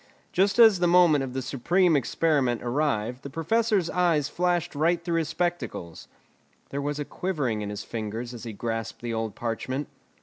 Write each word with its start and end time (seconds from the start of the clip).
Just 0.33 0.57
as 0.57 0.79
the 0.79 0.87
moment 0.87 1.23
of 1.23 1.33
the 1.33 1.43
supreme 1.43 1.95
experiment 1.95 2.63
arrived 2.63 3.21
the 3.21 3.29
Professor's 3.29 3.87
eyes 3.87 4.29
flashed 4.29 4.73
right 4.73 4.99
through 5.05 5.19
his 5.19 5.29
spectacles. 5.29 6.07
There 6.69 6.81
was 6.81 6.97
a 6.97 7.05
quivering 7.05 7.61
in 7.61 7.69
his 7.69 7.83
fingers 7.83 8.33
as 8.33 8.41
he 8.43 8.51
grasped 8.51 9.03
the 9.03 9.13
old 9.13 9.35
parchment. 9.35 9.89